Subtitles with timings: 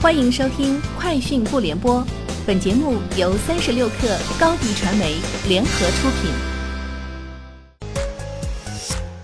[0.00, 2.00] 欢迎收听《快讯不联播》，
[2.46, 5.16] 本节目由三十六克高低传媒
[5.48, 6.30] 联合出品。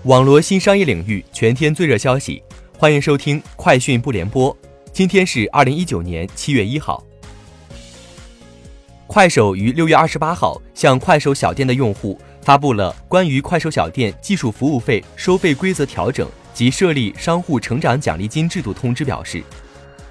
[0.03, 2.43] 网罗新商业领域全天最热消息，
[2.77, 4.53] 欢迎收听《快讯不联播》。
[4.91, 7.01] 今天是二零一九年七月一号。
[9.07, 16.29] 快手于六月二十八号向快手小店的用户发布了关于快手小店技术服务费收费规则调整。
[16.53, 19.43] 及设立商户成长奖励金制度通知表示，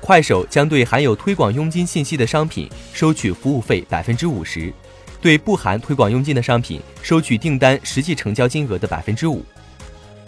[0.04, 4.70] 快手将对含有推广佣金信息的商品收取服务费百分之五十，
[5.18, 9.42] 对不含推广佣金的商品收取订单实际成交金额的百分之五。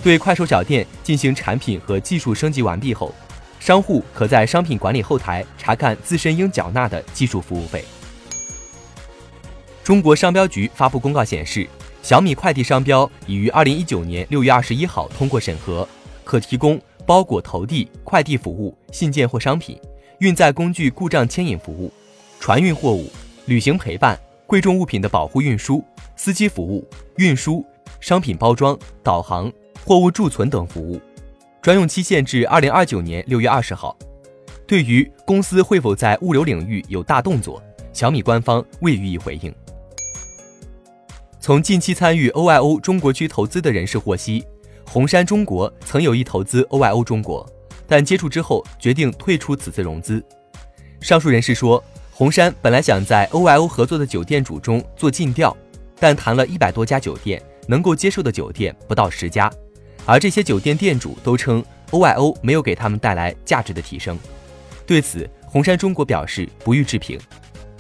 [0.03, 3.15] 对快手小店进行产品和技术升级完毕后，
[3.61, 7.85] 商户可在商品管理后台查看自身应缴纳的技术服务费。
[9.85, 11.69] 中国商标局发布公告显示，
[12.01, 15.87] 小米快递商标已于二零一九年六月二十一号通过审核。
[16.25, 19.81] 可提供包裹投递、快递服务、信件或商品、
[20.19, 21.91] 运载工具故障牵引服务、
[22.41, 23.09] 船运货物、
[23.47, 25.83] 旅行陪伴、贵重物品的保护运输、
[26.17, 26.85] 司机服务、
[27.17, 27.65] 运输、
[28.01, 29.51] 商品包装、导航、
[29.85, 31.01] 货物贮存等服务。
[31.63, 33.97] 专用期限至二零二九年六月二十号。
[34.67, 39.55] 对于公司会否在物流领域有大动作，小米官方未予以回应。
[41.39, 44.45] 从近期参与 OIO 中国区投资的人士获悉。
[44.87, 47.47] 红杉中国曾有意投资 OYO 中国，
[47.87, 50.25] 但接触之后决定退出此次融资。
[51.01, 55.55] 上述人士说，红杉本来想在 OYO 合作的酒店主中做尽调，
[55.99, 59.53] 但谈了一百多家酒店，能够接受的酒店不到十家，
[60.07, 64.19] 而这些酒店店主都称 OYO 没有给他们带来价值的提升。
[64.87, 67.21] 对此，红杉中国表示不予置评。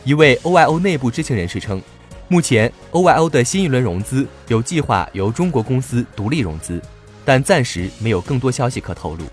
[0.04, 1.80] 一位 OYO 内部知情人士称，
[2.28, 6.82] 目前 OYO 的新一轮融资有计划由中国公司独立融资。
[7.26, 9.24] 但暂时没有更多消息可透露。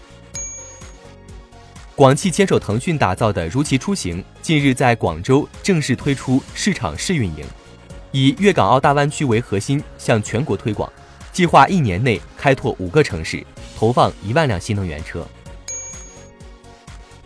[1.95, 7.45] 广汽牵手腾讯打造的如祺出行近日在广州正式推出市场试运营，
[8.11, 10.91] 以粤港澳大湾区为核心向全国推广，
[11.31, 13.45] 计划一年内开拓五个城市，
[13.77, 15.23] 投放一万辆新能源车。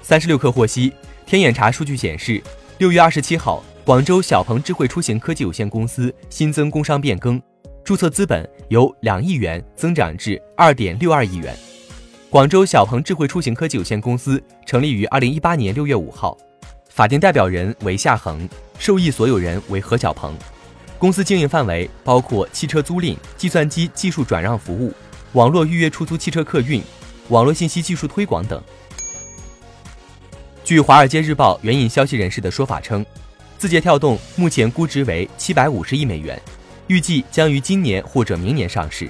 [0.01, 0.91] 三十六氪获悉，
[1.25, 2.43] 天眼查数据显示，
[2.77, 7.41] 六月二十七号，广州小鹏智慧出行科技有限公司新增工商变更。
[7.87, 11.57] 注册资本由两亿元增长至二点六二亿元。
[12.29, 16.37] 广州小鹏智慧出行科技有限公司成立于二零一八年六月五号，
[16.89, 18.45] 法定代表人为夏恒，
[18.77, 20.35] 受益所有人为何小鹏。
[20.99, 24.93] 公司经营范围包括汽车租赁、计算机技术转让服务、
[25.31, 26.83] 网络预约出租汽车客运、
[27.29, 28.61] 网络信息技术推广等。
[30.61, 33.05] 据《华尔街日报》援引消息人士的说法称，
[33.57, 36.37] 字节跳动目前估值为七百五十亿美元。
[36.87, 39.09] 预计将于今年或者明年上市。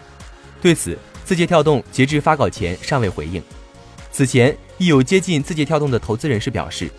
[0.61, 3.41] 对此，字节跳动截至发稿前尚未回应。
[4.11, 6.89] 此前，亦有接近字节跳动的投资人士表示，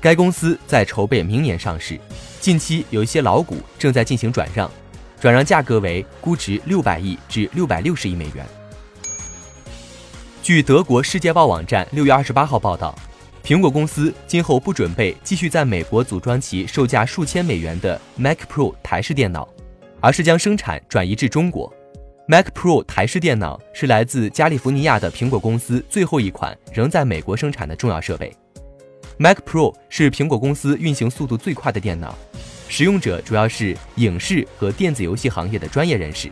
[0.00, 1.98] 该公司在筹备明年上市，
[2.40, 4.70] 近期有一些老股正在进行转让，
[5.20, 8.46] 转让价格为估值六百亿至六百六十亿美元。
[10.40, 12.96] 据德国《世界报》网站六月二十八号报道，
[13.42, 19.48] 苹果公司今后不准备继续在美国组装其售价数千美元的 Mac Pro 台式电脑。
[20.00, 21.72] 而是将生产转移至中国。
[22.26, 28.30] Mac Pro 台式电脑是来自加利福尼亚的苹果公司最后一款仍在美国生产的重要设备。
[29.16, 32.14] Mac Pro 是苹果公司运行速度最快的电脑，
[32.68, 36.30] 使用者主要是影视和电子游戏行业的专业人士。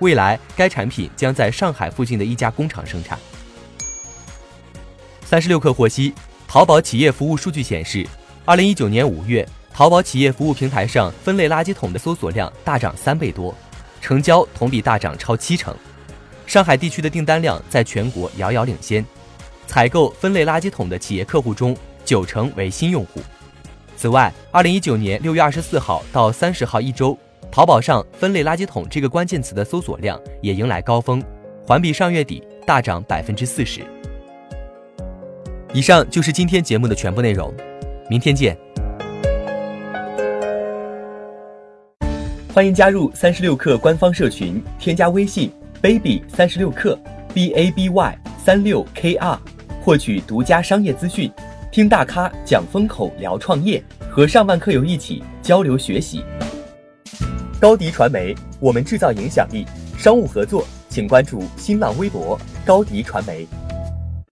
[0.00, 3.18] 未来，该产品将在上海附近的一家工厂生产。
[5.24, 6.12] 三十六氪获悉，
[6.46, 8.06] 淘宝企业服务数据显示，
[8.44, 9.48] 二零一九年五月。
[9.74, 13.52] 淘宝企业服务平台上分类垃圾桶的搜索量大涨三倍多，
[14.00, 15.74] 成交同比大涨超七成。
[16.46, 19.04] 上海地区的订单量在全国遥遥领先，
[19.66, 23.20] 采购分类垃圾桶的企业客户中，九成为新用户。
[23.96, 27.18] 此外，二零一九年六月二十四号到三十号一周，
[27.50, 31.20] 淘宝上分类垃圾桶这个关键词的搜索量也迎来高峰，
[31.66, 33.80] 环比上月底大涨百分之四十。
[35.72, 37.52] 以上就是今天节目的全部内容，
[38.08, 38.56] 明天见。
[42.54, 45.50] 欢迎加入三十六氪官方社群，添加微信
[45.82, 46.96] baby 三十六氪
[47.34, 49.36] b a b y 三六 k r，
[49.82, 51.28] 获取独家商业资讯，
[51.72, 56.22] 听大咖讲风口，聊创业，和上万客友一起交流学习。
[57.58, 59.66] 高迪传媒，我们制造影响力。
[59.98, 63.44] 商务合作，请关注新浪微博高迪传媒。